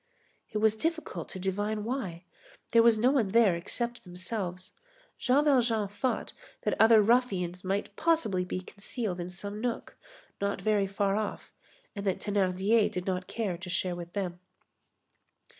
[0.49, 2.23] It was difficult to divine why.
[2.71, 4.71] There was no one there except themselves.
[5.19, 9.95] Jean Valjean thought that other ruffians might possibly be concealed in some nook,
[10.41, 11.53] not very far off,
[11.95, 14.39] and that Thénardier did not care to share with them.